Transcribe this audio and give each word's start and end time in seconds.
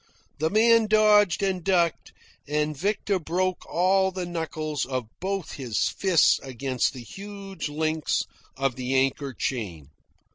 The 0.39 0.49
man 0.49 0.87
dodged 0.87 1.43
and 1.43 1.63
ducked, 1.63 2.11
and 2.47 2.75
Victor 2.75 3.19
broke 3.19 3.67
all 3.71 4.09
the 4.11 4.25
knuckles 4.25 4.83
of 4.83 5.05
both 5.19 5.51
his 5.51 5.89
fists 5.89 6.39
against 6.39 6.93
the 6.93 7.03
huge 7.03 7.69
links 7.69 8.23
of 8.57 8.77
the 8.77 8.95
anchor 8.95 9.31
chain. 9.31 9.89